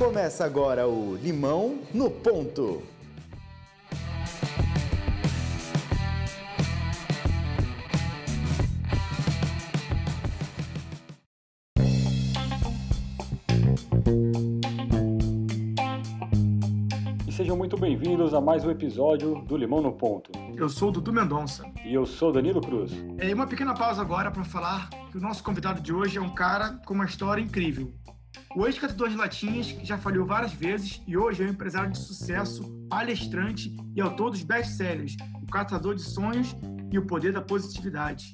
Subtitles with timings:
[0.00, 2.82] Começa agora o Limão no Ponto.
[17.28, 20.32] E sejam muito bem-vindos a mais um episódio do Limão no Ponto.
[20.56, 21.62] Eu sou o Dudu Mendonça.
[21.84, 22.90] E eu sou Danilo Cruz.
[23.18, 26.34] É uma pequena pausa agora para falar que o nosso convidado de hoje é um
[26.34, 27.92] cara com uma história incrível.
[28.56, 31.98] O ex-catador de latinhas, que já falhou várias vezes e hoje é um empresário de
[31.98, 36.56] sucesso, palestrante e autor dos best-sellers O Catador de Sonhos
[36.90, 38.32] e O Poder da Positividade.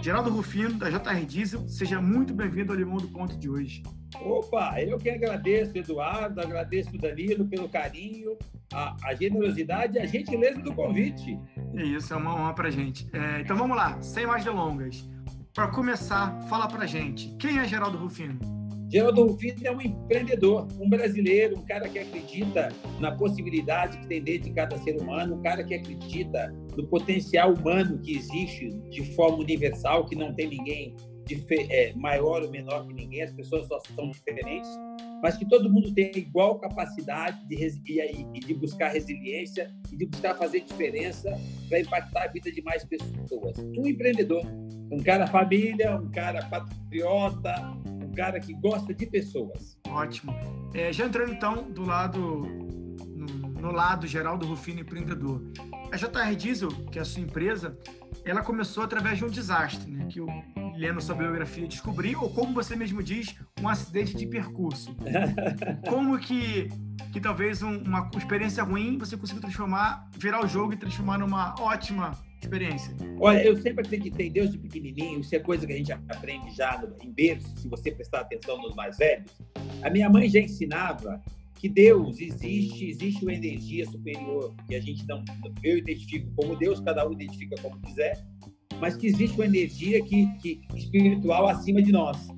[0.00, 3.82] Geraldo Rufino, da JR Diesel, seja muito bem-vindo ao Limão do Ponto de hoje.
[4.22, 8.38] Opa, eu que agradeço, Eduardo, agradeço o Danilo pelo carinho,
[8.72, 11.38] a, a, generosidade e a gentileza do convite.
[11.74, 13.06] É isso, é uma honra pra gente.
[13.12, 15.06] É, então vamos lá, sem mais delongas.
[15.52, 18.63] Para começar, fala pra gente, quem é Geraldo Rufino?
[18.94, 22.68] Geraldo Rufino é um empreendedor, um brasileiro, um cara que acredita
[23.00, 27.54] na possibilidade que tem dentro de cada ser humano, um cara que acredita no potencial
[27.54, 30.94] humano que existe de forma universal, que não tem ninguém
[31.70, 34.70] é, maior ou menor que ninguém, as pessoas só são diferentes,
[35.20, 40.36] mas que todo mundo tem igual capacidade de, e de buscar resiliência e de buscar
[40.36, 41.36] fazer diferença
[41.68, 43.58] para impactar a vida de mais pessoas.
[43.76, 44.44] Um empreendedor,
[44.92, 47.74] um cara família, um cara patriota,
[48.14, 49.78] cara que gosta de pessoas.
[49.88, 50.32] Ótimo.
[50.72, 52.20] É, já entrando então do lado
[53.14, 55.42] no, no lado geral do Rufino empreendedor.
[55.92, 57.78] A JR Diesel, que é a sua empresa,
[58.24, 60.06] ela começou através de um desastre, né?
[60.06, 60.26] Que o
[60.76, 64.94] lendo sua biografia, descobri, ou como você mesmo diz, um acidente de percurso.
[65.88, 66.68] como que,
[67.12, 71.54] que talvez um, uma experiência ruim você consiga transformar, virar o jogo e transformar numa
[71.60, 72.12] ótima
[72.44, 72.94] experiência?
[73.18, 76.54] Olha, eu sempre acreditei em Deus de pequenininho, isso é coisa que a gente aprende
[76.54, 79.30] já em berço, se você prestar atenção nos mais velhos.
[79.82, 81.20] A minha mãe já ensinava
[81.54, 85.24] que Deus existe, existe uma energia superior que a gente não,
[85.62, 88.22] eu identifico como Deus, cada um identifica como quiser,
[88.80, 92.28] mas que existe uma energia que, que espiritual acima de nós.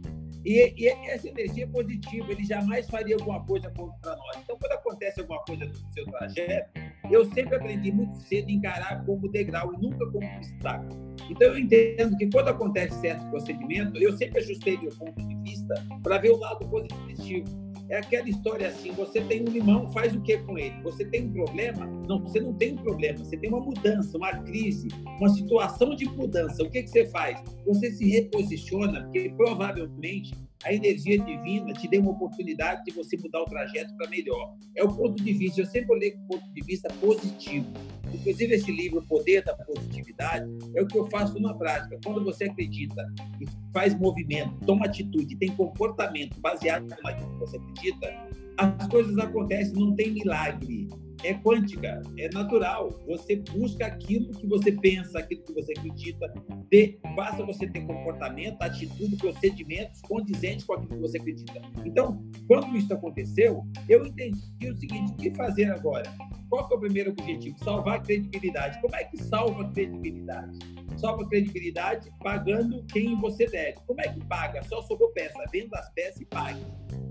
[0.46, 4.36] E, e, essa energia é positiva, ele jamais faria alguma coisa contra nós.
[4.44, 6.70] Então, quando acontece alguma coisa no seu trajeto,
[7.10, 11.16] eu sempre aprendi muito cedo a encarar como degrau e nunca como obstáculo.
[11.28, 15.74] Então, eu entendo que quando acontece certo procedimento, eu sempre ajustei meu ponto de vista
[16.04, 17.65] para ver o lado positivo.
[17.88, 20.74] É aquela história assim: você tem um limão, faz o que com ele?
[20.82, 21.86] Você tem um problema?
[22.08, 23.18] Não, você não tem um problema.
[23.18, 24.88] Você tem uma mudança, uma crise,
[25.20, 26.62] uma situação de mudança.
[26.62, 27.40] O que, que você faz?
[27.64, 33.42] Você se reposiciona, porque provavelmente a energia divina te deu uma oportunidade de você mudar
[33.42, 34.54] o trajeto para melhor.
[34.74, 37.66] É o ponto de vista, eu sempre olhei o ponto de vista positivo.
[38.12, 41.98] Inclusive, esse livro, O Poder da Positividade, é o que eu faço na prática.
[42.04, 43.06] Quando você acredita
[43.40, 49.74] e faz movimento, toma atitude, tem comportamento baseado naquilo que você acredita, as coisas acontecem,
[49.74, 50.88] não tem milagre
[51.22, 52.90] é quântica, é natural.
[53.06, 56.32] Você busca aquilo que você pensa, aquilo que você acredita.
[56.70, 61.62] De, basta você ter comportamento, atitude, procedimentos condizentes com aquilo que você acredita.
[61.84, 66.12] Então, quando isso aconteceu, eu entendi o seguinte: o que fazer agora?
[66.48, 67.58] Qual é o primeiro objetivo?
[67.64, 68.80] Salvar a credibilidade.
[68.80, 70.75] Como é que salva a credibilidade?
[70.96, 73.78] Salva a credibilidade pagando quem você deve.
[73.86, 74.62] Como é que paga?
[74.64, 75.38] Só sobrou peça.
[75.52, 76.60] Venda as peças e pague.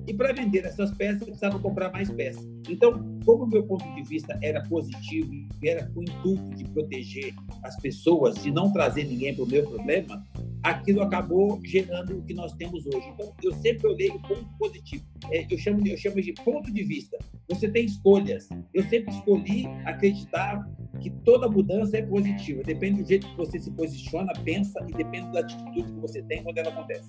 [0.08, 2.48] E para vender essas peças, precisava comprar mais peças.
[2.70, 5.32] Então, como o meu ponto de vista era positivo,
[5.64, 7.34] era com o intuito de proteger
[7.64, 10.24] as pessoas, de não trazer ninguém para o meu problema,
[10.62, 13.08] aquilo acabou gerando o que nós temos hoje.
[13.08, 15.04] Então, eu sempre olhei o ponto positivo.
[15.32, 17.18] É, eu, chamo, eu chamo de ponto de vista.
[17.50, 18.48] Você tem escolhas.
[18.74, 20.68] Eu sempre escolhi acreditar
[21.02, 22.64] que toda mudança é positiva.
[22.64, 26.44] Depende do jeito que você se posiciona, pensa e depende da atitude que você tem
[26.44, 27.08] quando ela acontece.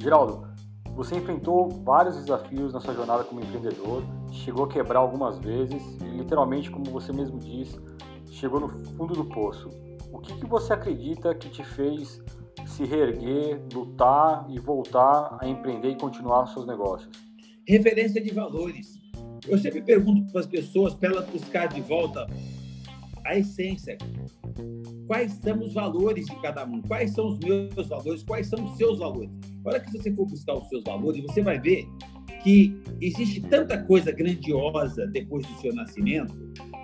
[0.00, 0.48] Geraldo,
[0.94, 6.04] você enfrentou vários desafios na sua jornada como empreendedor, chegou a quebrar algumas vezes e,
[6.16, 7.78] literalmente, como você mesmo disse,
[8.30, 9.70] chegou no fundo do poço.
[10.12, 12.22] O que, que você acredita que te fez
[12.66, 17.10] se reerguer, lutar e voltar a empreender e continuar seus negócios?
[17.66, 18.98] Referência de valores.
[19.46, 22.26] Eu sempre pergunto para as pessoas para elas buscar de volta
[23.24, 23.98] a essência.
[25.06, 26.82] Quais são os valores de cada um?
[26.82, 28.22] Quais são os meus valores?
[28.22, 29.30] Quais são os seus valores?
[29.64, 31.86] Olha que se você for buscar os seus valores, você vai ver
[32.42, 36.34] que existe tanta coisa grandiosa depois do seu nascimento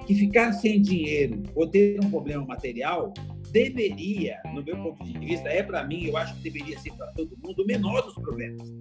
[0.07, 3.13] que ficar sem dinheiro ou ter um problema material
[3.51, 7.07] deveria, no meu ponto de vista, é para mim, eu acho que deveria ser para
[7.09, 8.73] todo mundo, o menor dos problemas.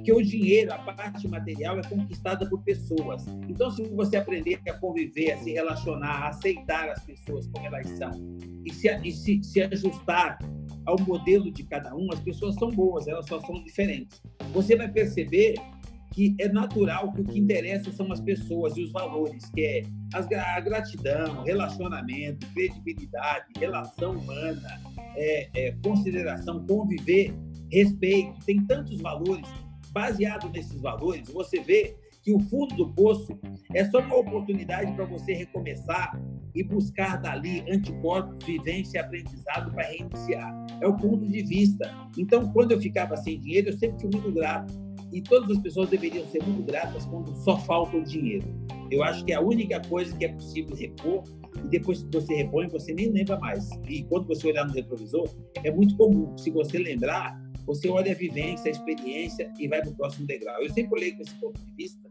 [0.00, 3.26] Porque o dinheiro, a parte material, é conquistada por pessoas.
[3.46, 7.86] Então, se você aprender a conviver, a se relacionar, a aceitar as pessoas como elas
[7.90, 8.10] são
[8.64, 10.38] e se, e se, se ajustar
[10.86, 14.22] ao modelo de cada um, as pessoas são boas, elas só são diferentes.
[14.54, 15.54] Você vai perceber
[16.12, 19.82] que é natural que o que interessa são as pessoas e os valores, que é
[20.14, 24.80] a gratidão, relacionamento, credibilidade, relação humana,
[25.14, 27.34] é, é, consideração, conviver,
[27.70, 28.34] respeito.
[28.46, 29.46] Tem tantos valores.
[29.92, 33.38] Baseado nesses valores, você vê que o fundo do poço
[33.74, 36.20] é só uma oportunidade para você recomeçar
[36.54, 40.66] e buscar dali anticorpos, vivência e aprendizado para reiniciar.
[40.80, 41.90] É o ponto de vista.
[42.18, 44.72] Então, quando eu ficava sem dinheiro, eu sempre fui muito grato.
[45.12, 48.46] E todas as pessoas deveriam ser muito gratas quando só falta o dinheiro.
[48.90, 51.24] Eu acho que é a única coisa que é possível repor
[51.64, 53.68] e depois que você repõe, você nem lembra mais.
[53.88, 55.28] E quando você olhar no retrovisor,
[55.64, 56.36] é muito comum.
[56.36, 60.62] Se você lembrar, você olha a vivência, a experiência e vai para o próximo degrau.
[60.62, 62.08] Eu sempre olhei com esse ponto de vista.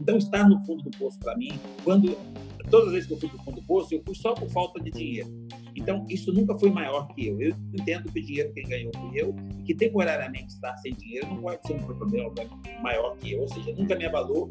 [0.00, 2.16] Então, estar no fundo do poço para mim, quando
[2.70, 4.48] todas as vezes que eu fui para o fundo do poço, eu fui só por
[4.50, 5.28] falta de dinheiro.
[5.74, 7.40] Então, isso nunca foi maior que eu.
[7.40, 11.28] Eu entendo que o dinheiro quem ganhou fui eu, e que temporariamente estar sem dinheiro
[11.28, 12.32] não pode ser um problema
[12.82, 14.50] maior que eu, ou seja, nunca me abalou.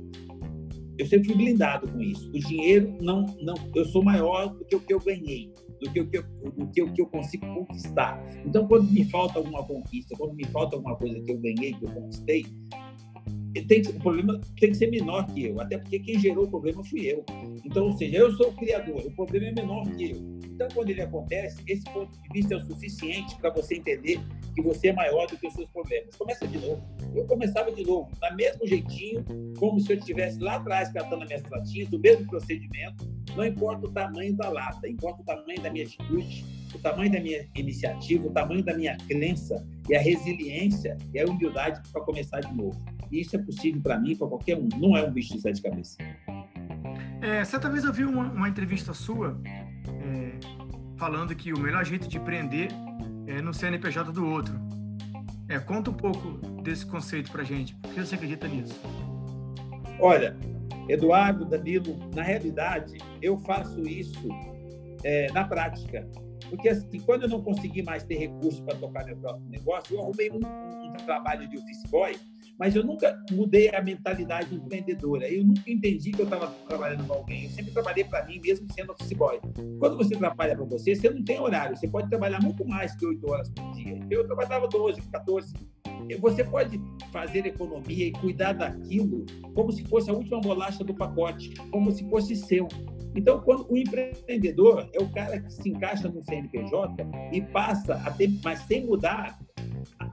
[0.97, 2.27] Eu sempre fui blindado com isso.
[2.29, 5.51] O dinheiro não, não, eu sou maior do que o que eu ganhei,
[5.81, 8.21] do que o que eu, do que o que eu consigo conquistar.
[8.45, 11.85] Então, quando me falta alguma conquista, quando me falta alguma coisa que eu ganhei, que
[11.85, 12.45] eu conquistei,
[13.61, 16.83] tem, o problema tem que ser menor que eu, até porque quem gerou o problema
[16.83, 17.23] fui eu.
[17.63, 20.37] Então, ou seja, eu sou o criador, o problema é menor que eu.
[20.45, 24.19] Então, quando ele acontece, esse ponto de vista é o suficiente para você entender
[24.55, 26.15] que você é maior do que os seus problemas.
[26.15, 26.81] Começa de novo.
[27.15, 29.23] Eu começava de novo, da mesmo jeitinho,
[29.59, 33.07] como se eu estivesse lá atrás catando as minhas latinhas, do mesmo procedimento.
[33.35, 37.19] Não importa o tamanho da lata, importa o tamanho da minha atitude, o tamanho da
[37.19, 42.41] minha iniciativa, o tamanho da minha crença e a resiliência e a humildade para começar
[42.41, 42.79] de novo.
[43.11, 44.67] E isso é possível para mim, para qualquer um.
[44.77, 45.97] Não é um bicho de sete cabeças.
[47.21, 49.39] É, certa vez eu vi uma, uma entrevista sua
[49.87, 50.31] é,
[50.97, 52.69] falando que o melhor jeito de prender
[53.27, 54.55] é no CNPJ do outro.
[55.49, 57.73] É, conta um pouco desse conceito para gente.
[57.75, 58.79] Por que você acredita nisso?
[59.99, 60.37] Olha,
[60.89, 64.27] Eduardo, Danilo, na realidade, eu faço isso
[65.03, 66.07] é, na prática.
[66.49, 70.01] Porque, assim, quando eu não consegui mais ter recursos para tocar meu próprio negócio, eu
[70.01, 72.15] arrumei um, um trabalho de office boy
[72.57, 75.31] mas eu nunca mudei a mentalidade empreendedora.
[75.31, 77.45] Eu nunca entendi que eu estava trabalhando com alguém.
[77.45, 79.39] Eu sempre trabalhei para mim, mesmo sendo office boy.
[79.79, 81.77] Quando você trabalha para você, você não tem horário.
[81.77, 83.99] Você pode trabalhar muito mais que oito horas por dia.
[84.09, 85.53] Eu trabalhava 12, 14.
[86.19, 91.53] Você pode fazer economia e cuidar daquilo como se fosse a última bolacha do pacote,
[91.69, 92.67] como se fosse seu.
[93.17, 97.03] Então, quando o empreendedor é o cara que se encaixa no CNPJ
[97.33, 99.39] e passa a ter, mas sem mudar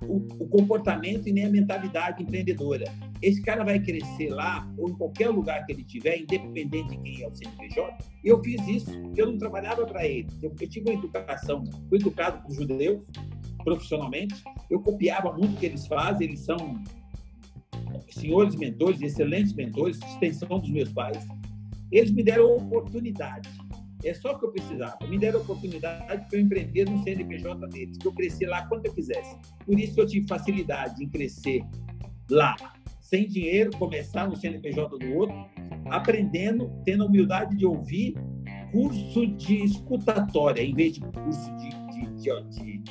[0.08, 2.86] o, o, comportamento e nem a mentalidade empreendedora.
[3.20, 7.22] Esse cara vai crescer lá ou em qualquer lugar que ele tiver, independente de quem
[7.22, 7.98] é o CNPJ.
[8.24, 10.28] E eu fiz isso, eu não trabalhava para ele.
[10.42, 13.02] Eu, eu tive uma educação, fui educado por judeus
[13.62, 14.34] profissionalmente.
[14.70, 16.82] Eu copiava muito o que eles fazem, eles são
[18.08, 21.26] senhores mentores, excelentes mentores, extensão dos meus pais.
[21.90, 23.48] Eles me deram oportunidade
[24.04, 24.98] é só o que eu precisava.
[25.08, 28.92] Me deram oportunidade para eu empreender no CNPJ deles, que eu crescer lá quando eu
[28.92, 29.36] quisesse.
[29.64, 31.62] Por isso eu tive facilidade em crescer
[32.30, 32.54] lá,
[33.00, 35.34] sem dinheiro, começar no CNPJ do outro,
[35.90, 38.14] aprendendo, tendo a humildade de ouvir
[38.72, 42.84] curso de escutatória, em vez de curso de, de, de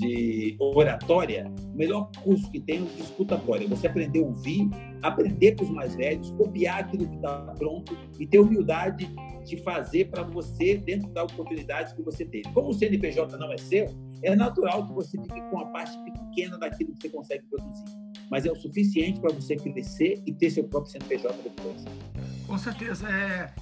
[0.00, 3.68] de oratória, o melhor curso que tem é o de escutatória.
[3.68, 4.70] Você aprender a ouvir,
[5.02, 9.10] aprender com os mais velhos, copiar aquilo que está pronto e ter humildade
[9.44, 12.48] de fazer para você dentro da oportunidade que você teve.
[12.52, 13.86] Como o CNPJ não é seu,
[14.22, 17.84] é natural que você fique com a parte pequena daquilo que você consegue produzir.
[18.30, 21.84] Mas é o suficiente para você crescer e ter seu próprio CNPJ depois.
[22.46, 23.08] Com certeza.
[23.08, 23.52] É,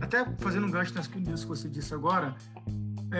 [0.00, 2.34] até fazendo um gancho nisso que você disse agora,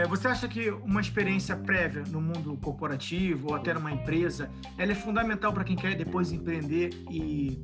[0.09, 4.95] você acha que uma experiência prévia no mundo corporativo ou até numa empresa, ela é
[4.95, 7.59] fundamental para quem quer depois empreender e,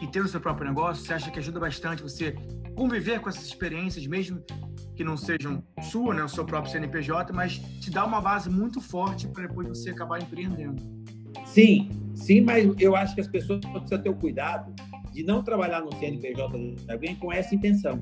[0.00, 1.04] e ter o seu próprio negócio?
[1.04, 2.32] Você acha que ajuda bastante você
[2.76, 4.42] conviver com essas experiências, mesmo
[4.94, 8.80] que não sejam sua, né, o seu próprio CNPJ, mas te dá uma base muito
[8.80, 10.82] forte para depois você acabar empreendendo.
[11.46, 14.74] Sim, sim, mas eu acho que as pessoas precisam ter o cuidado
[15.12, 18.00] de não trabalhar no CNPJ de alguém com essa intenção.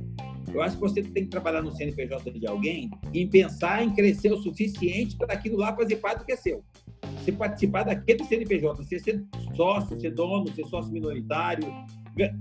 [0.53, 4.33] Eu acho que você tem que trabalhar no CNPJ de alguém e pensar em crescer
[4.33, 6.65] o suficiente para aquilo lá fazer parte do que é seu.
[7.19, 11.67] Você participar daquele CNPJ, você ser sócio, ser dono, ser sócio minoritário,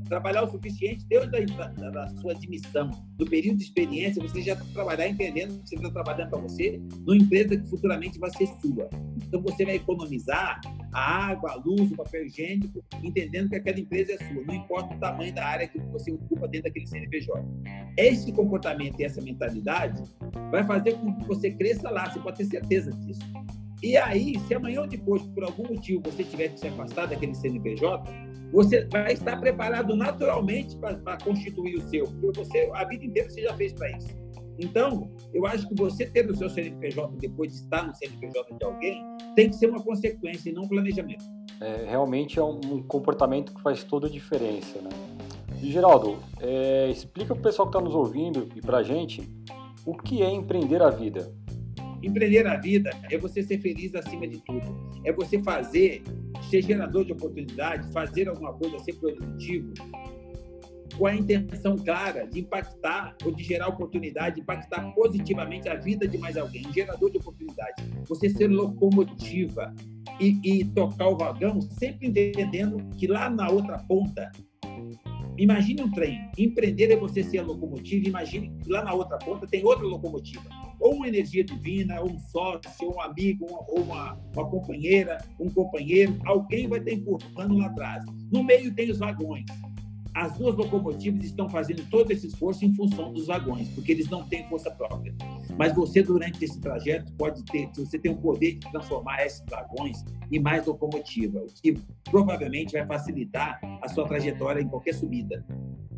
[0.05, 4.55] trabalhar o suficiente desde a da, da sua admissão, do período de experiência, você já
[4.73, 8.89] trabalhar entendendo que você está trabalhando para você numa empresa que futuramente vai ser sua.
[9.27, 10.59] Então você vai economizar
[10.93, 14.95] a água, a luz, o papel higiênico, entendendo que aquela empresa é sua, não importa
[14.95, 17.43] o tamanho da área que você ocupa dentro daquele CNPJ.
[17.97, 20.01] Esse comportamento e essa mentalidade
[20.51, 23.21] vai fazer com que você cresça lá, você pode ter certeza disso.
[23.81, 27.33] E aí, se amanhã ou depois, por algum motivo, você tiver que se afastar daquele
[27.33, 28.03] CNPJ,
[28.51, 33.43] você vai estar preparado naturalmente para constituir o seu, porque você, a vida inteira você
[33.43, 34.09] já fez para isso.
[34.59, 38.65] Então, eu acho que você ter o seu CNPJ depois de estar no CNPJ de
[38.65, 39.01] alguém
[39.35, 41.23] tem que ser uma consequência e não um planejamento.
[41.61, 44.89] É, realmente é um comportamento que faz toda a diferença, né?
[45.61, 49.21] E, Geraldo, é, explica para o pessoal que está nos ouvindo e para a gente
[49.85, 51.33] o que é empreender a vida.
[52.01, 55.01] Empreender a vida é você ser feliz acima de tudo.
[55.03, 56.03] É você fazer,
[56.49, 59.73] ser gerador de oportunidade, fazer alguma coisa, ser produtivo,
[60.97, 66.07] com a intenção clara de impactar ou de gerar oportunidade, de impactar positivamente a vida
[66.07, 67.83] de mais alguém, gerador de oportunidade.
[68.07, 69.73] Você ser locomotiva
[70.19, 74.29] e, e tocar o vagão, sempre entendendo que lá na outra ponta
[75.39, 76.29] Imagine um trem.
[76.37, 78.09] Empreender é você ser a locomotiva.
[78.09, 80.43] Imagine que lá na outra ponta tem outra locomotiva.
[80.81, 85.49] Ou uma energia divina, ou um sócio, ou um amigo, ou uma, uma companheira, um
[85.49, 86.19] companheiro.
[86.25, 88.03] Alguém vai estar empurrando lá atrás.
[88.31, 89.45] No meio tem os vagões
[90.19, 94.27] as duas locomotivas estão fazendo todo esse esforço em função dos vagões, porque eles não
[94.27, 95.15] têm força própria.
[95.57, 100.03] Mas você, durante esse trajeto, pode ter, você tem o poder de transformar esses vagões
[100.29, 101.73] em mais locomotiva, o que
[102.03, 105.45] provavelmente vai facilitar a sua trajetória em qualquer subida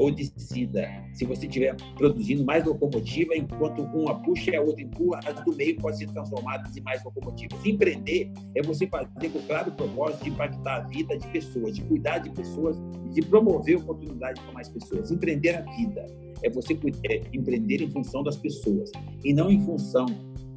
[0.02, 0.90] ou descida.
[1.14, 5.56] Se você estiver produzindo mais locomotiva, enquanto uma puxa e a outra empurra, as do
[5.56, 7.64] meio podem ser transformadas em mais locomotivas.
[7.64, 12.18] Empreender é você fazer com claro propósito de impactar a vida de pessoas, de cuidar
[12.18, 12.78] de pessoas,
[13.14, 15.12] de promover oportunidade para mais pessoas.
[15.12, 16.08] Empreender a vida
[16.42, 16.74] é você
[17.08, 18.92] é, empreender em função das pessoas
[19.24, 20.08] e não em função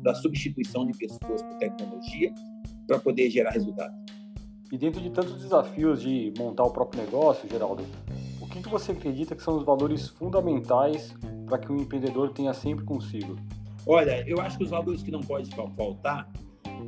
[0.03, 2.33] da substituição de pessoas por tecnologia
[2.87, 3.95] para poder gerar resultado.
[4.73, 7.85] E dentro de tantos desafios de montar o próprio negócio, Geraldo,
[8.65, 11.15] que, você acredita que são os valores fundamentais
[11.47, 13.37] para que o empreendedor tenha sempre consigo?
[13.87, 16.29] Olha, eu acho que os valores que não pode faltar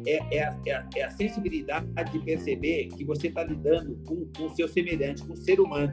[0.06, 4.66] é, é, é, é a sensibilidade de perceber que você está lidando com, o seu
[4.66, 5.92] semelhante, com o ser humano.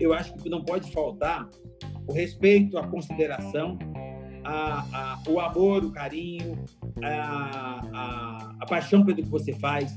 [0.00, 1.48] Eu acho que não pode faltar
[2.06, 3.78] o respeito, a consideração,
[4.44, 6.64] a, a, o amor, o carinho,
[7.02, 9.94] a, a paixão pelo que você faz.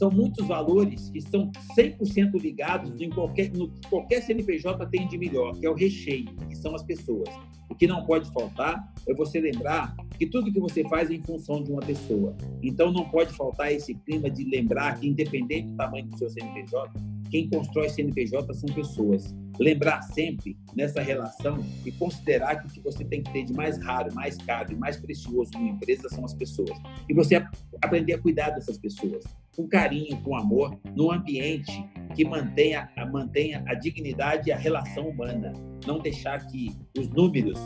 [0.00, 5.54] São muitos valores que são 100% ligados em qualquer, no qualquer CNPJ tem de melhor,
[5.58, 7.28] que é o recheio, que são as pessoas.
[7.68, 11.22] O que não pode faltar é você lembrar que tudo que você faz é em
[11.22, 12.34] função de uma pessoa.
[12.62, 16.90] Então não pode faltar esse clima de lembrar que, independente do tamanho do seu CNPJ,
[17.30, 19.34] quem constrói CNPJ são pessoas.
[19.58, 23.78] Lembrar sempre nessa relação e considerar que o que você tem que ter de mais
[23.78, 26.70] raro, mais caro e mais precioso numa empresa são as pessoas.
[27.08, 27.44] E você
[27.82, 31.84] aprender a cuidar dessas pessoas com carinho, com amor, num ambiente
[32.14, 35.52] que mantenha, mantenha a dignidade e a relação humana.
[35.86, 37.58] Não deixar que os números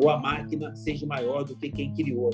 [0.00, 2.30] ou a máquina seja maior do que quem criou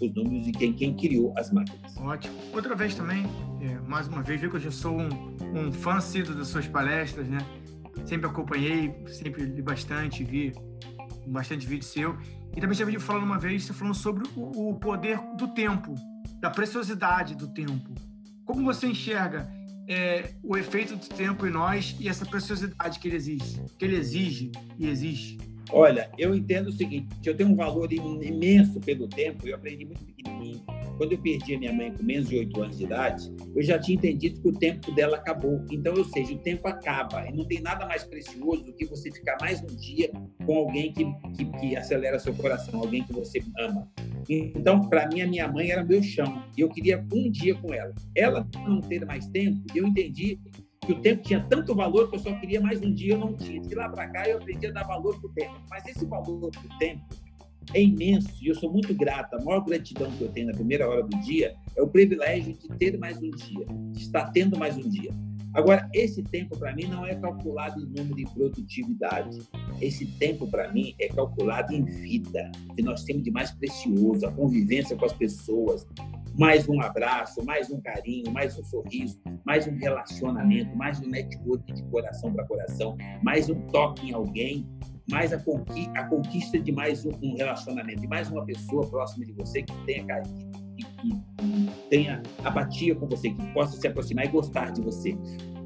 [0.00, 1.96] os números e quem, quem criou as máquinas.
[1.96, 2.34] Ótimo.
[2.52, 3.24] Outra vez também,
[3.60, 5.08] é, mais uma vez, viu que eu já sou um,
[5.54, 7.38] um fã síduo das suas palestras, né?
[8.06, 10.52] Sempre acompanhei, sempre li bastante, vi
[11.26, 12.16] bastante vídeo seu.
[12.56, 15.94] E também já vi falando uma vez, você falando sobre o, o poder do tempo,
[16.40, 17.94] da preciosidade do tempo.
[18.44, 19.48] Como você enxerga
[19.88, 23.38] é, o efeito do tempo em nós e essa preciosidade que ele
[23.78, 25.49] que ele exige e existe?
[25.72, 30.04] Olha, eu entendo o seguinte: eu tenho um valor imenso pelo tempo, eu aprendi muito
[30.04, 30.62] pequenininho.
[30.96, 33.78] Quando eu perdi a minha mãe com menos de 8 anos de idade, eu já
[33.78, 35.64] tinha entendido que o tempo dela acabou.
[35.70, 37.26] Então, ou seja, o tempo acaba.
[37.26, 40.10] E não tem nada mais precioso do que você ficar mais um dia
[40.44, 43.90] com alguém que, que, que acelera seu coração, alguém que você ama.
[44.28, 46.44] Então, para mim, a minha mãe era meu chão.
[46.54, 47.94] E eu queria um dia com ela.
[48.14, 50.38] Ela não ter mais tempo, eu entendi
[50.86, 53.34] que o tempo tinha tanto valor que eu só queria mais um dia, eu não
[53.34, 53.60] tinha.
[53.60, 55.60] De lá para cá eu aprendi a dar valor para o tempo.
[55.68, 57.04] Mas esse valor para o tempo
[57.74, 59.34] é imenso e eu sou muito grato.
[59.34, 62.68] A maior gratidão que eu tenho na primeira hora do dia é o privilégio de
[62.78, 65.10] ter mais um dia, de estar tendo mais um dia.
[65.52, 69.40] Agora, esse tempo para mim não é calculado em número de produtividade.
[69.80, 74.32] Esse tempo para mim é calculado em vida, que nós temos de mais precioso, a
[74.32, 75.86] convivência com as pessoas,
[76.38, 81.72] mais um abraço, mais um carinho, mais um sorriso, mais um relacionamento, mais um network
[81.72, 84.68] de coração para coração, mais um toque em alguém,
[85.10, 89.26] mais a, conquista, a conquista de mais um, um, relacionamento, de mais uma pessoa próxima
[89.26, 94.26] de você que tenha carinho, que, que tenha apatia com você, que possa se aproximar
[94.26, 95.16] e gostar de você.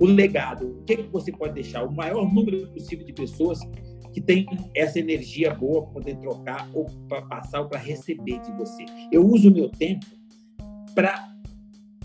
[0.00, 1.84] O legado, o que, que você pode deixar?
[1.84, 3.60] O maior número possível de pessoas
[4.12, 8.52] que tem essa energia boa para poder trocar ou para passar ou para receber de
[8.52, 8.84] você.
[9.12, 10.06] Eu uso o meu tempo
[10.94, 11.34] para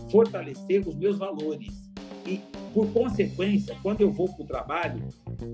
[0.10, 1.90] fortalecer os meus valores.
[2.26, 2.42] E,
[2.74, 5.08] por consequência, quando eu vou para o trabalho,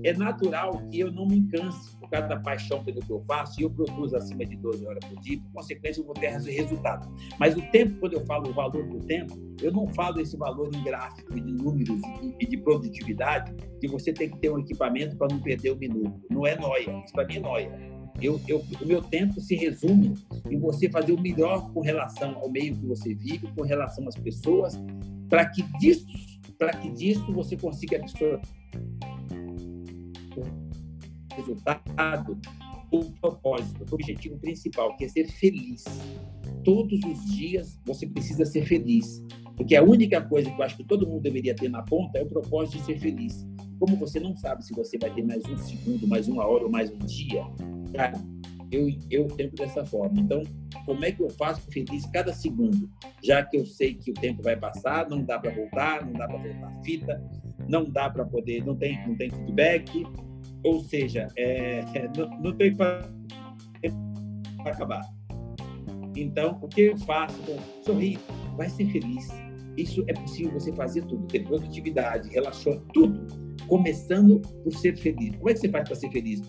[0.04, 3.60] é natural que eu não me canse por causa da paixão pelo que eu faço
[3.60, 7.08] e eu produzo acima de 12 horas por dia, por consequência, eu vou ter resultado.
[7.38, 10.70] Mas o tempo, quando eu falo o valor do tempo, eu não falo esse valor
[10.74, 12.00] em gráfico, de números
[12.38, 16.20] e de produtividade, que você tem que ter um equipamento para não perder o minuto.
[16.30, 17.95] Não é noia, isso para mim é noia.
[18.20, 20.14] Eu, eu, o meu tempo se resume
[20.50, 24.16] em você fazer o melhor com relação ao meio que você vive, com relação às
[24.16, 24.78] pessoas,
[25.28, 26.06] para que disso,
[26.58, 28.40] para que disso você consiga absorver
[31.36, 32.38] resultado,
[32.90, 35.84] o propósito, o objetivo principal, que é ser feliz.
[36.64, 39.22] Todos os dias você precisa ser feliz.
[39.56, 42.22] Porque a única coisa que eu acho que todo mundo deveria ter na ponta é
[42.22, 43.46] o propósito de ser feliz.
[43.78, 46.70] Como você não sabe se você vai ter mais um segundo, mais uma hora ou
[46.70, 47.44] mais um dia,
[47.94, 48.18] cara,
[48.70, 50.20] eu, eu tento dessa forma.
[50.20, 50.42] Então,
[50.84, 52.90] como é que eu faço feliz cada segundo?
[53.22, 56.26] Já que eu sei que o tempo vai passar, não dá para voltar, não dá
[56.26, 57.22] para voltar a fita,
[57.68, 60.06] não dá para poder, não tem, não tem feedback,
[60.64, 63.08] ou seja, é, é, não, não tem para
[64.64, 65.02] acabar.
[66.16, 67.36] Então, o que eu faço?
[67.82, 68.18] Sorrir,
[68.56, 69.28] vai ser feliz.
[69.76, 73.26] Isso é possível você fazer tudo, ter produtividade, relaciona tudo,
[73.66, 75.36] começando por ser feliz.
[75.36, 76.42] Como é que você faz para ser feliz?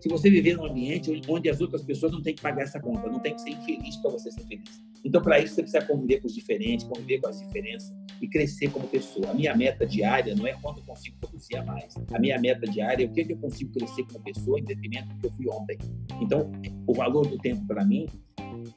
[0.00, 3.08] Se você viver num ambiente onde as outras pessoas não têm que pagar essa conta,
[3.08, 4.84] não tem que ser infeliz para você ser feliz.
[5.02, 7.90] Então, para isso, você precisa conviver com os diferentes, conviver com as diferenças
[8.20, 9.30] e crescer como pessoa.
[9.30, 11.94] A minha meta diária não é quando eu consigo produzir a mais.
[12.12, 14.64] A minha meta diária é o que, é que eu consigo crescer como pessoa em
[14.64, 15.78] detrimento do que eu fui ontem.
[16.20, 16.50] Então,
[16.86, 18.06] o valor do tempo para mim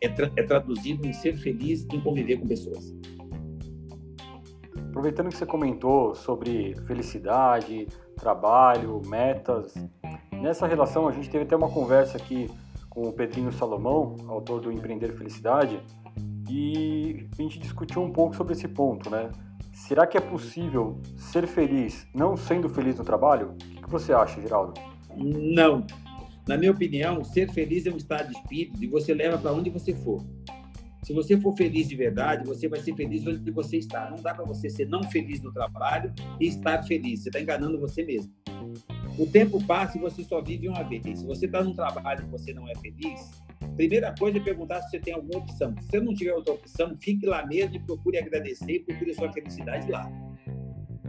[0.01, 2.93] é, tra é traduzido em ser feliz em conviver com pessoas.
[4.89, 9.73] Aproveitando que você comentou sobre felicidade, trabalho, metas,
[10.41, 12.49] Nessa relação, a gente teve até uma conversa aqui
[12.89, 15.81] com o Pedrinho Salomão, autor do Empreender Felicidade,
[16.49, 19.31] e a gente discutiu um pouco sobre esse ponto, né?
[19.73, 23.55] Será que é possível ser feliz não sendo feliz no trabalho?
[23.77, 24.73] O que você acha, Geraldo?
[25.15, 25.85] Não.
[26.47, 29.69] Na minha opinião, ser feliz é um estado de espírito e você leva para onde
[29.69, 30.23] você for.
[31.07, 34.09] Se você for feliz de verdade, você vai ser feliz onde você está.
[34.09, 37.23] Não dá para você ser não feliz no trabalho e estar feliz.
[37.23, 38.29] Você está enganando você mesmo.
[39.17, 41.03] O tempo passa e você só vive uma vez.
[41.03, 43.31] Se você está num trabalho e você não é feliz,
[43.77, 45.73] primeira coisa é perguntar se você tem alguma opção.
[45.79, 49.31] Se você não tiver outra opção, fique lá mesmo e procure agradecer e procure sua
[49.31, 50.11] felicidade lá.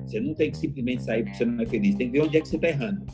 [0.07, 1.97] Você não tem que simplesmente sair porque você não é feliz.
[1.97, 3.05] Tem que ver onde é que você está errando.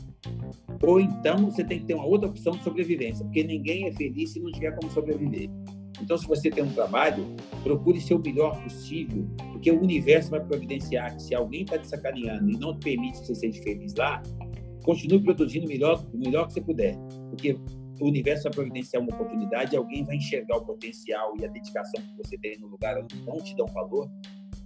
[0.83, 4.33] Ou então você tem que ter uma outra opção de sobrevivência, porque ninguém é feliz
[4.33, 5.49] se não tiver como sobreviver.
[6.01, 7.25] Então, se você tem um trabalho,
[7.63, 11.87] procure ser o melhor possível, porque o universo vai providenciar que se alguém está te
[11.87, 14.21] sacaneando e não te permite que você seja feliz lá,
[14.83, 16.95] continue produzindo o melhor, o melhor que você puder,
[17.29, 17.57] porque
[17.99, 22.17] o universo vai providenciar uma oportunidade alguém vai enxergar o potencial e a dedicação que
[22.17, 24.09] você tem no lugar onde não te dão valor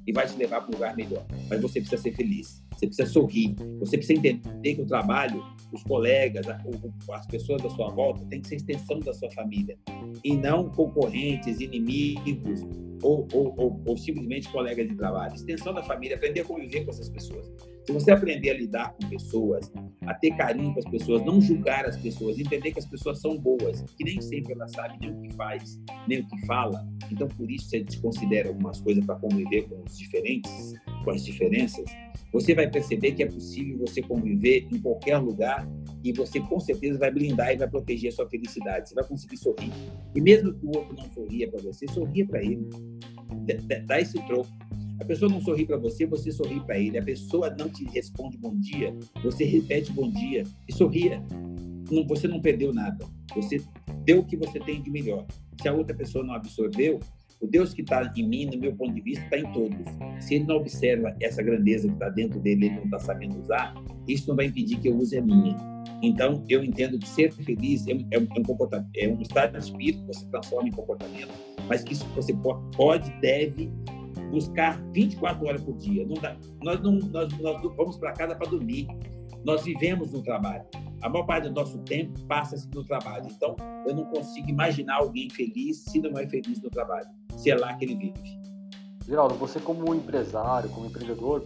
[0.09, 1.23] e vai te levar para um lugar melhor.
[1.47, 5.83] Mas você precisa ser feliz, você precisa sorrir, você precisa entender que o trabalho, os
[5.83, 9.77] colegas, as pessoas da sua volta, tem que ser extensão da sua família
[10.23, 12.61] e não concorrentes, inimigos
[13.03, 15.35] ou, ou, ou, ou simplesmente colegas de trabalho.
[15.35, 17.51] Extensão da família, aprender a conviver com essas pessoas.
[17.89, 19.71] Se você aprender a lidar com pessoas,
[20.05, 23.35] a ter carinho com as pessoas, não julgar as pessoas, entender que as pessoas são
[23.35, 27.27] boas, que nem sempre elas sabem nem o que faz, nem o que fala, então
[27.29, 30.73] por isso você desconsidera algumas coisas para conviver com os diferentes,
[31.03, 31.83] com as diferenças,
[32.31, 35.67] você vai perceber que é possível você conviver em qualquer lugar
[36.03, 38.89] e você com certeza vai blindar e vai proteger a sua felicidade.
[38.89, 39.71] Você vai conseguir sorrir.
[40.15, 42.69] E mesmo que o outro não sorria para você, sorria para ele.
[43.87, 44.47] Dá esse troco.
[44.99, 46.97] A pessoa não sorri para você, você sorri para ele.
[46.97, 51.23] A pessoa não te responde bom dia, você repete bom dia e sorria.
[51.89, 53.05] Não, você não perdeu nada.
[53.35, 53.61] Você
[54.03, 55.25] deu o que você tem de melhor.
[55.61, 56.99] Se a outra pessoa não absorveu,
[57.41, 59.77] o Deus que está em mim, no meu ponto de vista, está em todos.
[60.19, 63.73] Se ele não observa essa grandeza que está dentro dele, ele não está sabendo usar,
[64.07, 65.55] isso não vai impedir que eu use a minha.
[66.01, 69.63] Então, eu entendo que ser feliz é um, é um, comportamento, é um estado de
[69.63, 71.29] espírito que você transforma em comportamento,
[71.67, 72.33] mas que isso você
[72.75, 73.71] pode, deve
[74.29, 76.05] buscar 24 horas por dia.
[76.05, 78.87] Não dá, nós, não, nós, nós vamos para casa para dormir.
[79.43, 80.65] Nós vivemos no trabalho.
[81.01, 83.27] A maior parte do nosso tempo passa-se no trabalho.
[83.29, 83.55] Então,
[83.87, 87.73] eu não consigo imaginar alguém feliz se não é feliz no trabalho, se é lá
[87.75, 88.39] que ele vive.
[89.07, 91.43] Geraldo, você como empresário, como empreendedor,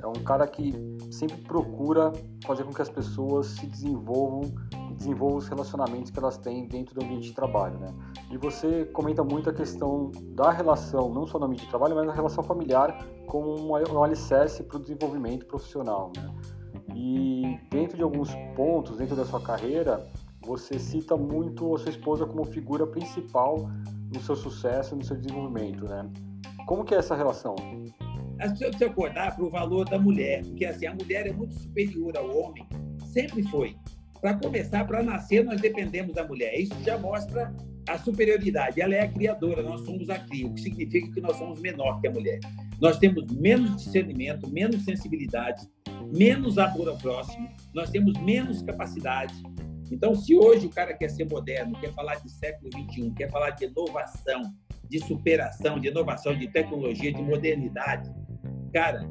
[0.00, 0.72] é um cara que
[1.10, 2.12] sempre procura
[2.46, 4.42] fazer com que as pessoas se desenvolvam
[4.90, 7.92] e desenvolvam os relacionamentos que elas têm dentro do ambiente de trabalho, né?
[8.30, 12.06] E você comenta muito a questão da relação, não só no ambiente de trabalho, mas
[12.06, 16.32] na relação familiar como um alicerce para o desenvolvimento profissional, né?
[16.94, 20.06] E dentro de alguns pontos, dentro da sua carreira,
[20.42, 23.68] você cita muito a sua esposa como figura principal
[24.12, 26.08] no seu sucesso, no seu desenvolvimento, né?
[26.66, 27.56] Como que é essa relação?
[28.40, 31.54] As pessoas precisam acordar para o valor da mulher, porque assim, a mulher é muito
[31.54, 32.66] superior ao homem
[33.18, 33.76] sempre foi.
[34.20, 36.58] Para começar, para nascer, nós dependemos da mulher.
[36.58, 37.54] Isso já mostra
[37.88, 38.80] a superioridade.
[38.80, 42.00] Ela é a criadora, nós somos a cria, o que significa que nós somos menor
[42.00, 42.40] que a mulher.
[42.80, 45.66] Nós temos menos discernimento, menos sensibilidade,
[46.16, 49.34] menos amor ao próximo, nós temos menos capacidade.
[49.90, 53.50] Então, se hoje o cara quer ser moderno, quer falar de século XXI, quer falar
[53.50, 54.42] de inovação,
[54.88, 58.10] de superação, de inovação, de tecnologia, de modernidade,
[58.78, 59.08] cara,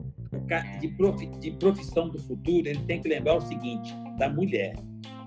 [1.41, 4.75] de profissão do futuro, ele tem que lembrar o seguinte: da mulher.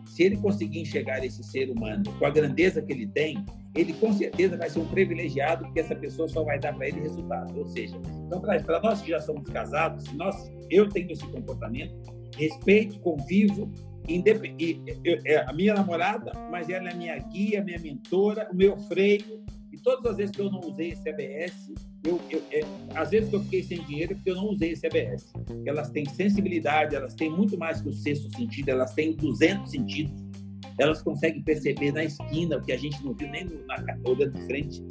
[0.07, 3.45] Se ele conseguir enxergar esse ser humano com a grandeza que ele tem,
[3.77, 7.01] ele com certeza vai ser um privilegiado, porque essa pessoa só vai dar para ele
[7.01, 7.57] resultado.
[7.57, 11.95] Ou seja, então, para nós que já somos casados, nós, eu tenho esse comportamento,
[12.37, 13.71] respeito, convivo,
[14.09, 14.83] e,
[15.25, 19.45] é a minha namorada, mas ela é minha guia, minha mentora, o meu freio.
[19.73, 21.73] E todas as vezes que eu não usei esse ABS,
[22.05, 22.61] eu, eu, é,
[22.95, 25.33] às vezes que eu fiquei sem dinheiro é porque eu não usei esse ABS.
[25.65, 30.31] Elas têm sensibilidade, elas têm muito mais que o sexto sentido, elas têm 200 sentidos.
[30.79, 34.47] Elas conseguem perceber na esquina o que a gente não viu nem na olhando de
[34.47, 34.83] frente.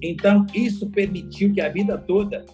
[0.00, 2.44] Então, isso permitiu que a vida toda,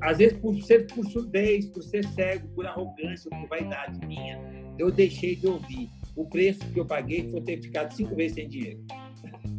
[0.00, 4.40] às vezes por ser por surdez, por ser cego, por arrogância, por vaidade minha,
[4.78, 5.88] eu deixei de ouvir.
[6.16, 8.84] O preço que eu paguei foi ter ficado cinco vezes sem dinheiro.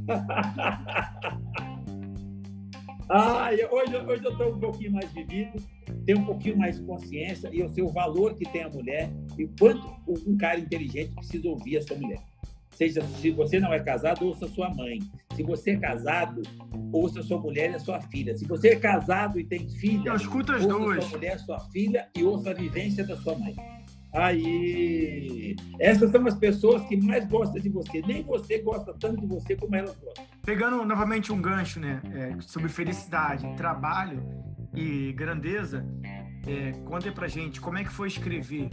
[3.09, 5.61] ah, hoje, hoje eu estou um pouquinho mais vivido,
[6.05, 9.09] tenho um pouquinho mais de consciência e eu sei o valor que tem a mulher
[9.37, 9.87] e quanto
[10.27, 12.19] um cara inteligente precisa ouvir a sua mulher.
[12.75, 14.99] Seja se você não é casado, ouça sua mãe.
[15.35, 16.41] Se você é casado,
[16.91, 18.35] ouça sua mulher e a sua filha.
[18.35, 21.05] Se você é casado e tem filha, eu escuto as ouça duas.
[21.05, 23.55] sua mulher, sua filha e ouça a vivência da sua mãe.
[24.13, 28.02] Aí, essas são as pessoas que mais gostam de você.
[28.06, 30.26] Nem você gosta tanto de você como elas gostam.
[30.45, 34.23] Pegando novamente um gancho, né, é, sobre felicidade, trabalho
[34.76, 35.86] e grandeza,
[36.47, 38.69] é, conta pra gente como é que foi escrever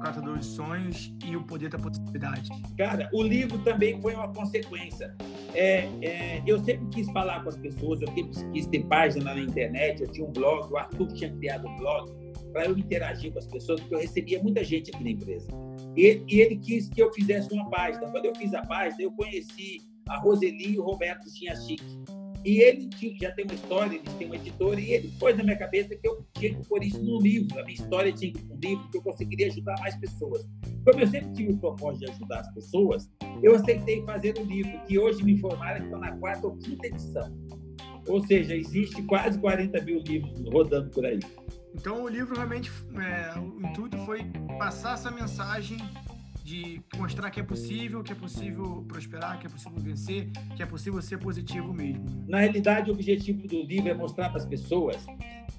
[0.00, 2.48] Catador de Sonhos e O Poder da Possibilidade.
[2.76, 5.14] Cara, o livro também foi uma consequência.
[5.54, 9.40] É, é, eu sempre quis falar com as pessoas, eu sempre quis ter página na
[9.40, 12.19] internet, eu tinha um blog, o Arthur tinha criado um blog
[12.52, 15.48] para eu interagir com as pessoas, porque eu recebia muita gente aqui na empresa.
[15.96, 18.08] E, e, ele quis que eu fizesse uma página.
[18.10, 22.00] Quando eu fiz a página, eu conheci a Roseli e o Roberto Chique.
[22.44, 22.88] E ele
[23.20, 26.08] já tem uma história, eles têm uma editora, e ele pôs na minha cabeça que
[26.08, 27.58] eu tinha que pôr isso no livro.
[27.58, 30.48] A minha história tinha que ir no livro, que eu conseguiria ajudar mais pessoas.
[30.84, 33.10] Como eu sempre tive o propósito de ajudar as pessoas,
[33.42, 36.86] eu aceitei fazer um livro, que hoje me informaram que está na quarta ou quinta
[36.86, 37.30] edição.
[38.08, 41.20] Ou seja, existe quase 40 mil livros rodando por aí.
[41.80, 44.22] Então o livro realmente, é, o intuito foi
[44.58, 45.78] passar essa mensagem
[46.44, 50.66] de mostrar que é possível, que é possível prosperar, que é possível vencer, que é
[50.66, 52.04] possível ser positivo mesmo.
[52.28, 55.06] Na realidade, o objetivo do livro é mostrar para as pessoas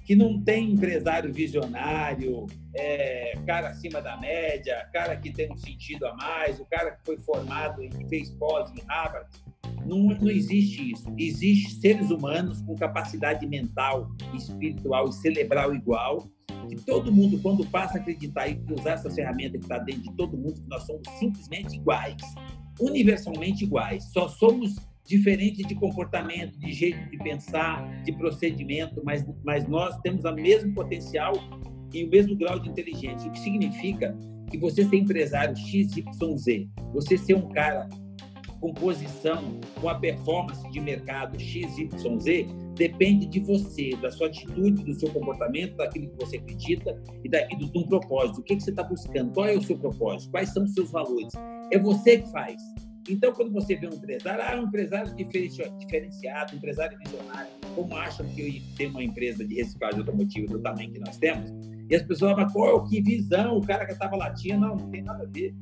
[0.04, 6.06] que não tem empresário visionário, é, cara acima da média, cara que tem um sentido
[6.06, 9.28] a mais, o cara que foi formado e fez pós em Harvard.
[9.86, 11.06] Não, não existe isso.
[11.18, 16.28] Existem seres humanos com capacidade mental, espiritual e cerebral igual,
[16.68, 20.12] que todo mundo, quando passa a acreditar e usar essa ferramenta que está dentro de
[20.16, 22.16] todo mundo, que nós somos simplesmente iguais,
[22.80, 24.04] universalmente iguais.
[24.12, 30.24] Só somos diferentes de comportamento, de jeito de pensar, de procedimento, mas, mas nós temos
[30.24, 31.32] o mesmo potencial
[31.92, 33.28] e o mesmo grau de inteligência.
[33.28, 34.16] O que significa
[34.50, 37.88] que você ser empresário XYZ, você ser um cara
[38.62, 42.46] com posição, com a performance de mercado XYZ,
[42.76, 47.44] depende de você, da sua atitude, do seu comportamento, daquilo que você acredita e, da,
[47.48, 48.40] do, de um propósito.
[48.40, 49.32] O que, que você está buscando?
[49.34, 50.30] Qual é o seu propósito?
[50.30, 51.32] Quais são os seus valores?
[51.72, 52.62] É você que faz.
[53.10, 58.24] Então, quando você vê um empresário, ah, um empresário diferenciado, um empresário visionário, como acham
[58.28, 61.50] que eu tenho uma empresa de reciclagem automotiva do tamanho que nós temos,
[61.90, 65.02] e as pessoas falam, qual, que visão, o cara que estava latindo, não, não tem
[65.02, 65.52] nada a ver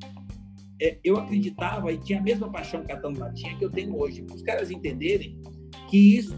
[1.04, 4.22] eu acreditava e tinha a mesma paixão catando latinha que eu tenho hoje.
[4.22, 5.38] Para os caras entenderem
[5.90, 6.34] que isso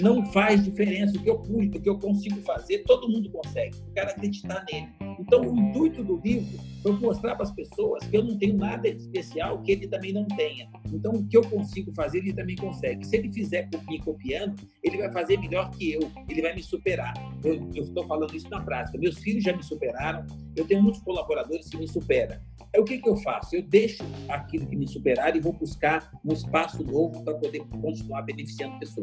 [0.00, 1.16] não faz diferença.
[1.18, 3.76] O que eu pude, o que eu consigo fazer, todo mundo consegue.
[3.90, 4.88] O cara acreditar nele.
[5.20, 8.90] Então, o intuito do livro foi mostrar para as pessoas que eu não tenho nada
[8.90, 10.68] de especial que ele também não tenha.
[10.92, 13.06] Então, o que eu consigo fazer, ele também consegue.
[13.06, 17.14] Se ele fizer me copiando, ele vai fazer melhor que eu, ele vai me superar.
[17.44, 18.98] Eu estou falando isso na prática.
[18.98, 22.38] Meus filhos já me superaram, eu tenho muitos colaboradores que me superam.
[22.74, 23.54] Aí, o que, que eu faço?
[23.54, 28.22] Eu deixo aquilo que me superar e vou buscar um espaço novo para poder continuar
[28.22, 28.93] beneficiando pessoas.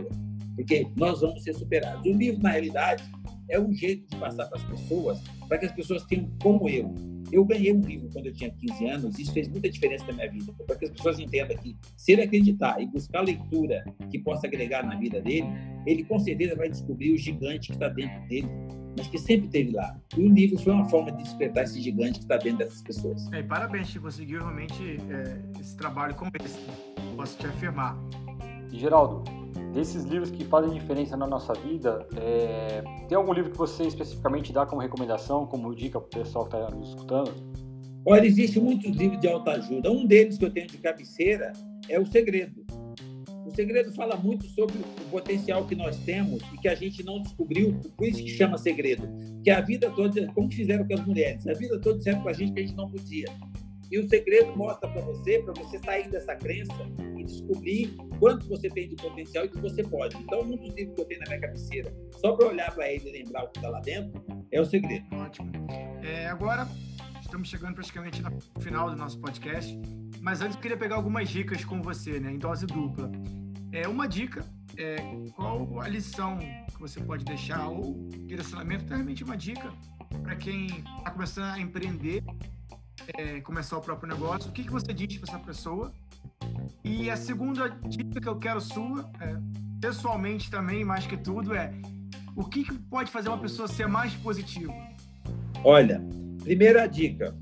[0.56, 2.06] Porque nós vamos ser superados.
[2.06, 3.04] O livro, na realidade,
[3.50, 6.94] é um jeito de passar para as pessoas, para que as pessoas tenham como eu.
[7.32, 10.32] Eu ganhei um livro quando eu tinha 15 anos, isso fez muita diferença na minha
[10.32, 14.48] vida, para que as pessoas entendam que, se ele acreditar e buscar leitura que possa
[14.48, 15.48] agregar na vida dele,
[15.86, 18.48] ele com certeza vai descobrir o gigante que está dentro dele,
[18.98, 19.98] mas que sempre esteve lá.
[20.18, 23.32] E o livro foi uma forma de despertar esse gigante que está dentro dessas pessoas.
[23.32, 26.60] É, parabéns, que conseguiu realmente é, esse trabalho como esse,
[27.16, 27.98] posso te afirmar.
[28.72, 29.41] E Geraldo,
[29.74, 32.84] desses livros que fazem diferença na nossa vida, é...
[33.08, 36.56] tem algum livro que você especificamente dá como recomendação, como dica para o pessoal que
[36.56, 37.34] está nos escutando?
[38.06, 39.92] Olha, existem muitos livros de autoajuda.
[39.92, 41.54] Um deles que eu tenho de cabeceira
[41.88, 42.66] é O Segredo.
[43.46, 47.22] O Segredo fala muito sobre o potencial que nós temos e que a gente não
[47.22, 49.08] descobriu, por isso que chama segredo.
[49.44, 52.34] Que a vida toda, como fizeram com as mulheres, a vida toda disseram para a
[52.34, 53.28] gente que a gente não podia.
[53.92, 56.74] E o segredo mostra para você, para você sair dessa crença
[57.18, 60.16] e descobrir quanto você tem de potencial e que você pode.
[60.16, 63.10] Então, um dos livros que eu tenho na minha cabeceira, só para olhar para ele
[63.10, 65.06] e lembrar o que está lá dentro, é o segredo.
[65.12, 65.52] Ótimo.
[66.02, 66.66] É, agora,
[67.22, 69.78] estamos chegando praticamente no final do nosso podcast,
[70.22, 73.12] mas antes eu queria pegar algumas dicas com você, né, em dose dupla.
[73.74, 74.46] É, uma dica
[74.78, 74.96] é
[75.36, 79.70] qual a lição que você pode deixar ou direcionamento, realmente uma dica
[80.24, 82.24] para quem está começando a empreender
[83.18, 85.94] é, começar o próprio negócio, o que, que você diz para essa pessoa?
[86.84, 89.36] E a segunda dica que eu quero sua, é,
[89.80, 91.74] pessoalmente também, mais que tudo, é
[92.36, 94.74] o que, que pode fazer uma pessoa ser mais positiva?
[95.64, 96.02] Olha,
[96.44, 97.36] primeira dica.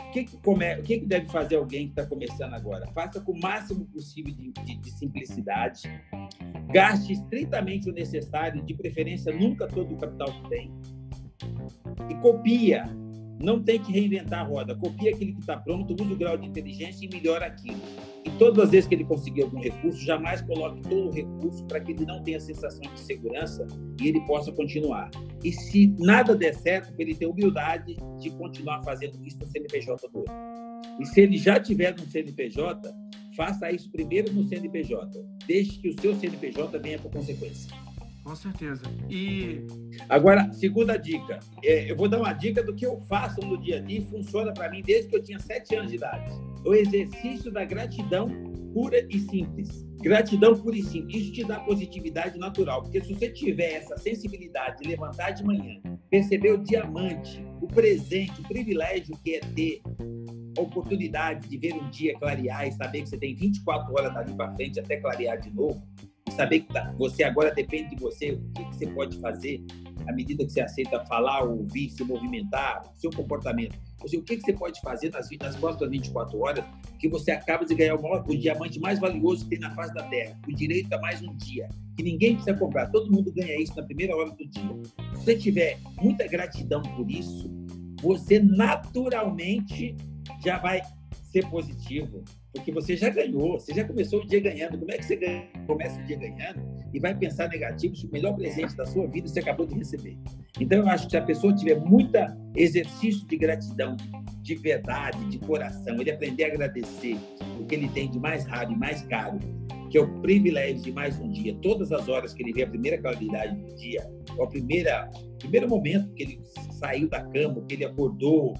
[0.00, 0.78] O que, que, come...
[0.78, 2.86] o que, que deve fazer alguém que está começando agora?
[2.92, 5.82] Faça com o máximo possível de, de, de simplicidade.
[6.72, 10.72] Gaste estritamente o necessário, de preferência nunca todo o capital que tem.
[12.08, 12.84] E copia
[13.38, 14.74] não tem que reinventar a roda.
[14.74, 17.80] Copia aquele que está pronto, usa o grau de inteligência e melhora aquilo.
[18.24, 21.80] E todas as vezes que ele conseguir algum recurso, jamais coloque todo o recurso para
[21.80, 23.66] que ele não tenha sensação de segurança
[24.00, 25.10] e ele possa continuar.
[25.44, 30.18] E se nada der certo, ele ter humildade de continuar fazendo isso no CNPJ do
[30.18, 30.34] outro.
[30.98, 32.92] E se ele já tiver no CNPJ,
[33.36, 35.22] faça isso primeiro no CNPJ.
[35.46, 37.85] Deixe que o seu CNPJ venha por consequência.
[38.26, 38.82] Com certeza.
[39.08, 39.64] E.
[40.08, 41.38] Agora, segunda dica.
[41.62, 44.04] É, eu vou dar uma dica do que eu faço no dia a dia e
[44.04, 46.28] funciona para mim desde que eu tinha sete anos de idade.
[46.64, 48.28] O exercício da gratidão
[48.74, 49.86] pura e simples.
[50.02, 51.22] Gratidão pura e simples.
[51.22, 52.82] Isso te dá positividade natural.
[52.82, 58.40] Porque se você tiver essa sensibilidade de levantar de manhã, perceber o diamante, o presente,
[58.40, 59.80] o privilégio que é ter
[60.58, 64.34] a oportunidade de ver um dia clarear e saber que você tem 24 horas dali
[64.34, 65.80] para frente até clarear de novo,
[66.32, 69.64] saber que tá, você agora depende de você, o que, que, você pode fazer
[70.06, 73.76] à medida que você aceita falar, ouvir, se movimentar, seu comportamento.
[74.00, 76.64] Ou o que, que você pode fazer nas, nas próximas 24 horas
[76.98, 79.92] que você acaba de ganhar o, maior, o diamante mais valioso que tem na face
[79.94, 83.60] da Terra, o direito a mais um dia, que ninguém precisa comprar, todo mundo ganha
[83.60, 84.62] isso na primeira hora do dia.
[85.14, 87.50] Se você tiver muita gratidão por isso,
[88.00, 89.96] você naturalmente
[90.44, 90.82] já vai
[91.36, 94.78] ser positivo, porque você já ganhou, você já começou o dia ganhando.
[94.78, 96.62] Como é que você ganha, começa o dia ganhando
[96.94, 100.16] e vai pensar negativo se o melhor presente da sua vida você acabou de receber?
[100.58, 102.16] Então, eu acho que se a pessoa tiver muito
[102.54, 103.96] exercício de gratidão,
[104.40, 107.18] de verdade, de coração, ele aprender a agradecer
[107.60, 109.38] o que ele tem de mais raro e mais caro,
[109.90, 112.66] que é o privilégio de mais um dia, todas as horas que ele vê a
[112.66, 116.40] primeira claridade do dia, o primeiro momento que ele
[116.72, 118.54] saiu da cama, que ele acordou,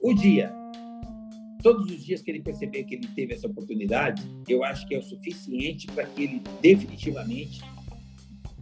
[0.00, 0.52] o dia,
[1.62, 4.98] todos os dias que ele perceber que ele teve essa oportunidade, eu acho que é
[4.98, 7.62] o suficiente para que ele definitivamente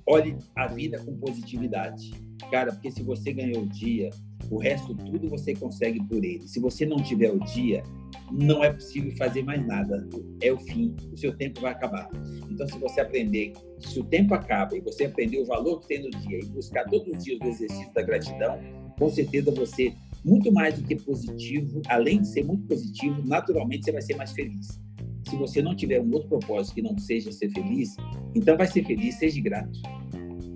[0.06, 2.10] olhe a vida com positividade.
[2.50, 4.10] Cara, porque se você ganhou o dia,
[4.50, 6.46] o resto tudo você consegue por ele.
[6.46, 7.82] Se você não tiver o dia,
[8.30, 10.08] não é possível fazer mais nada.
[10.42, 12.08] É o fim, o seu tempo vai acabar.
[12.50, 16.02] Então, se você aprender, se o tempo acaba e você aprender o valor que tem
[16.02, 18.58] no dia e buscar todos os dias o exercício da gratidão,
[18.98, 23.92] com certeza você muito mais do que positivo, além de ser muito positivo, naturalmente você
[23.92, 24.80] vai ser mais feliz.
[25.28, 27.94] Se você não tiver um outro propósito que não seja ser feliz,
[28.34, 29.80] então vai ser feliz, seja grato.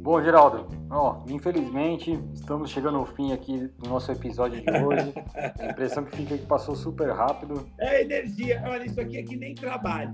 [0.05, 5.14] Bom, Geraldo, ó, infelizmente estamos chegando ao fim aqui do nosso episódio de hoje.
[5.35, 7.66] A impressão que fica é que passou super rápido.
[7.79, 10.12] É energia, olha, isso aqui é que nem trabalho.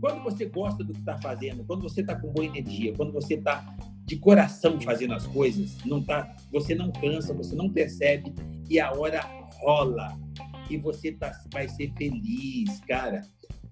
[0.00, 3.34] Quando você gosta do que está fazendo, quando você está com boa energia, quando você
[3.34, 3.64] está
[4.04, 8.32] de coração fazendo as coisas, não tá, você não cansa, você não percebe
[8.68, 9.20] e a hora
[9.60, 10.18] rola
[10.68, 13.22] e você tá, vai ser feliz, cara.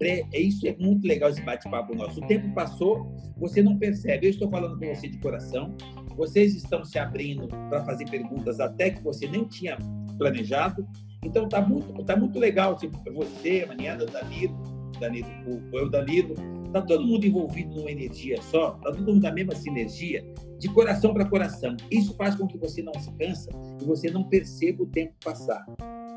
[0.03, 2.21] É, isso é muito legal esse bate-papo nosso.
[2.21, 4.27] O tempo passou, você não percebe.
[4.27, 5.75] Eu estou falando com você de coração.
[6.17, 9.77] Vocês estão se abrindo para fazer perguntas até que você nem tinha
[10.17, 10.89] planejado.
[11.23, 12.77] Então tá muito, tá muito legal.
[12.77, 14.59] Tipo, você, Maniana, Danilo,
[14.99, 16.35] Danilo, o, o Danilo,
[16.71, 20.25] está todo mundo envolvido numa energia só, está todo mundo na mesma sinergia,
[20.59, 21.77] de coração para coração.
[21.91, 25.67] Isso faz com que você não se cansa e você não perceba o tempo passar.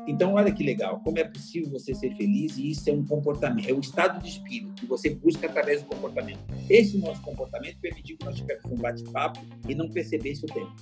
[0.06, 3.70] Então, olha que legal, como é possível você ser feliz e isso é um comportamento,
[3.70, 6.40] é um estado de espírito que você busca através do comportamento.
[6.68, 10.74] Esse nosso comportamento permitiu que nós tivéssemos um bate-papo e não percebesse o tempo.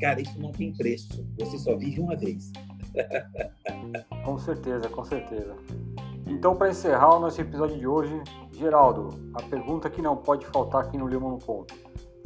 [0.00, 2.50] Cara, isso não tem preço, você só vive uma vez.
[4.24, 5.56] com certeza, com certeza.
[6.26, 8.20] Então, para encerrar o nosso episódio de hoje,
[8.52, 11.72] Geraldo, a pergunta que não pode faltar aqui no Limão no Ponto.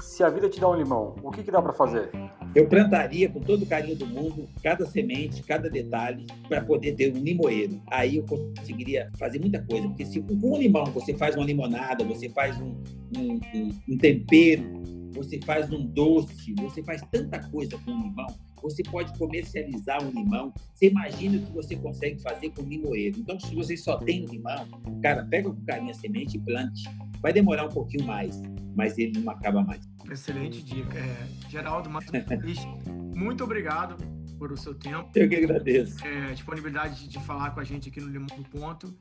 [0.01, 2.11] Se a vida te dá um limão, o que, que dá para fazer?
[2.55, 7.15] Eu plantaria com todo o carinho do mundo cada semente, cada detalhe, para poder ter
[7.15, 7.79] um limoeiro.
[7.91, 9.87] Aí eu conseguiria fazer muita coisa.
[9.89, 12.75] Porque se com um limão você faz uma limonada, você faz um,
[13.19, 14.65] um, um, um tempero,
[15.13, 18.27] você faz um doce, você faz tanta coisa com um limão
[18.63, 20.53] você pode comercializar um limão.
[20.75, 23.19] Você imagina o que você consegue fazer com limoeiro.
[23.19, 24.67] Então, se você só tem limão,
[25.03, 26.83] cara, pega com carinho a semente e plante.
[27.21, 28.41] Vai demorar um pouquinho mais,
[28.75, 29.81] mas ele não acaba mais.
[30.11, 30.99] Excelente dica.
[30.99, 31.91] É, Geraldo,
[33.15, 33.97] muito obrigado
[34.39, 35.11] por o seu tempo.
[35.15, 36.03] Eu que agradeço.
[36.05, 38.93] É, disponibilidade de falar com a gente aqui no Limão do Ponto.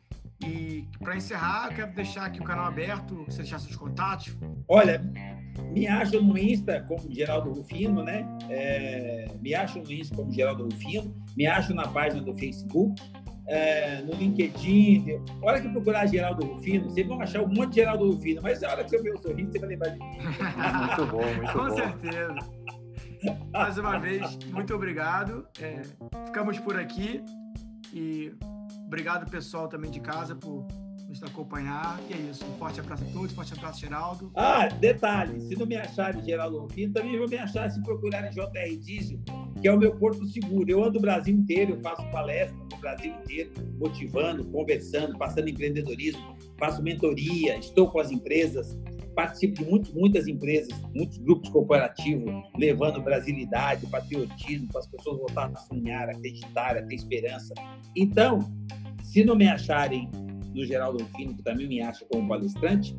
[0.45, 4.38] E para encerrar, eu quero deixar aqui o canal aberto, você deixar seus contatos.
[4.67, 5.02] Olha,
[5.73, 8.25] me acha no Insta como Geraldo Rufino, né?
[8.49, 13.02] É, me acha no Insta como Geraldo Rufino, me acha na página do Facebook,
[13.47, 15.21] é, no LinkedIn.
[15.41, 18.71] Hora que procurar Geraldo Rufino, vocês vão achar um monte de Geraldo Rufino, mas a
[18.71, 20.06] hora que você ver o sorriso, você vai lembrar de mim.
[20.06, 21.69] muito bom, muito Com bom.
[21.69, 22.36] Com certeza.
[23.52, 25.45] Mais uma vez, muito obrigado.
[25.62, 25.82] É,
[26.25, 27.21] ficamos por aqui
[27.93, 28.32] e
[28.89, 30.65] obrigado pessoal também de casa por
[31.08, 31.99] nos acompanhar.
[32.10, 32.43] E é isso.
[32.43, 34.32] Um forte abraço a todos, forte abraço, Geraldo.
[34.36, 38.78] Ah, detalhe, se não me acharem Geraldo Rufino, também vão me achar se procurarem JR
[38.80, 39.19] Diesel,
[39.62, 40.69] que é o meu porto seguro.
[40.69, 46.36] Eu ando o Brasil inteiro, eu faço palestra no Brasil inteiro, motivando, conversando, passando empreendedorismo,
[46.58, 48.75] faço mentoria, estou com as empresas,
[49.15, 55.56] participo de muito, muitas empresas, muitos grupos corporativos, levando brasilidade, patriotismo, para as pessoas voltarem
[55.56, 57.54] a sonhar, acreditar, a ter esperança.
[57.95, 58.39] Então,
[59.04, 60.10] se não me acharem
[60.54, 62.95] no Geraldo Rufino, que também me acha como palestrante,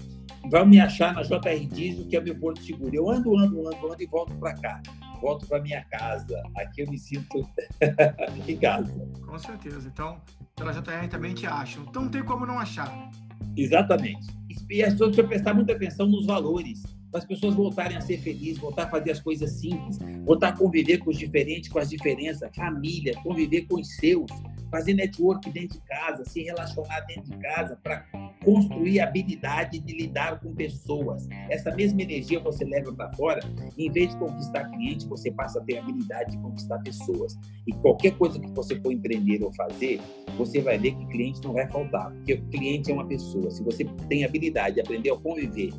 [0.51, 2.95] vão me achar na JR Diesel, que é meu porto seguro.
[2.95, 4.81] Eu ando, ando, ando, ando e volto para cá.
[5.21, 6.43] Volto para minha casa.
[6.57, 7.47] Aqui eu me sinto
[8.49, 8.93] em casa.
[9.27, 9.89] Com certeza.
[9.93, 10.21] Então,
[10.57, 11.85] pela JR também te acham.
[11.89, 13.11] Então, não tem como não achar.
[13.57, 14.29] Exatamente.
[14.71, 18.19] E as pessoas precisam prestar muita atenção nos valores para as pessoas voltarem a ser
[18.19, 21.91] felizes, voltar a fazer as coisas simples, voltar a conviver com os diferentes, com as
[21.91, 24.31] diferenças, família, conviver com os seus,
[24.71, 28.07] fazer network dentro de casa, se relacionar dentro de casa para
[28.45, 31.29] construir a habilidade de lidar com pessoas.
[31.51, 33.41] Essa mesma energia você leva para fora,
[33.77, 37.39] em vez de conquistar cliente, você passa a ter a habilidade de conquistar pessoas.
[37.67, 40.01] E qualquer coisa que você for empreender ou fazer,
[40.37, 43.51] você vai ver que cliente não vai faltar, porque o cliente é uma pessoa.
[43.51, 45.71] Se você tem habilidade de aprender a conviver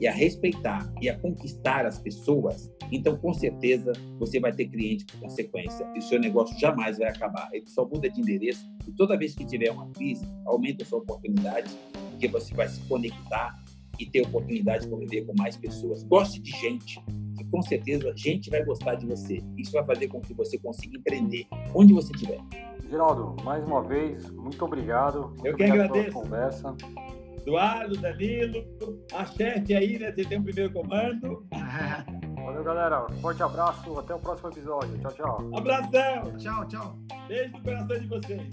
[0.00, 5.04] e a respeitar e a conquistar as pessoas, então com certeza você vai ter cliente
[5.06, 7.48] por consequência e o seu negócio jamais vai acabar.
[7.52, 10.98] Ele só muda de endereço e toda vez que tiver uma crise, aumenta a sua
[10.98, 11.70] oportunidade,
[12.10, 13.54] porque você vai se conectar
[13.98, 16.02] e ter oportunidade de conviver com mais pessoas.
[16.04, 17.02] Goste de gente,
[17.36, 19.42] que com certeza gente vai gostar de você.
[19.56, 22.40] Isso vai fazer com que você consiga empreender onde você estiver.
[22.88, 25.28] Geraldo, mais uma vez, muito obrigado.
[25.28, 26.10] Muito Eu que obrigado agradeço.
[26.10, 26.76] Pela conversa.
[27.40, 28.64] Eduardo, Danilo,
[29.14, 30.12] a chefe aí, né?
[30.12, 31.46] Você tem o primeiro comando.
[32.44, 33.06] Valeu, galera.
[33.20, 33.98] Forte abraço.
[33.98, 34.98] Até o próximo episódio.
[34.98, 35.50] Tchau, tchau.
[35.56, 36.36] Abração.
[36.38, 36.96] Tchau, tchau.
[37.28, 38.48] Beijo no coração de vocês.